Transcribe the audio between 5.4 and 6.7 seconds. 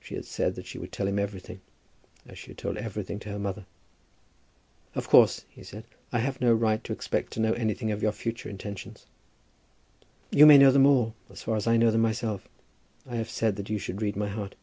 he said, "I have no